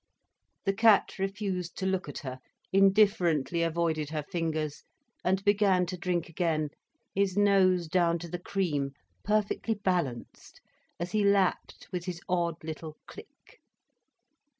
[0.65, 2.39] The cat refused to look at her,
[2.73, 4.83] indifferently avoided her fingers,
[5.23, 6.69] and began to drink again,
[7.13, 8.93] his nose down to the cream,
[9.23, 10.59] perfectly balanced,
[10.99, 13.61] as he lapped with his odd little click.